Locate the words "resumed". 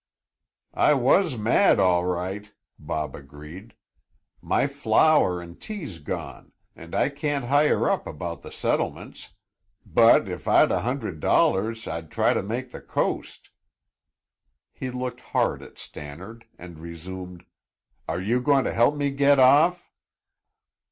16.79-17.45